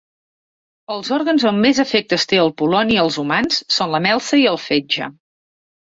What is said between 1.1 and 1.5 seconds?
òrgans